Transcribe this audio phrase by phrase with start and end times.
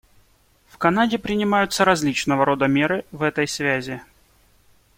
[0.67, 4.01] В Канаде принимаются различного рода меры в этой связи.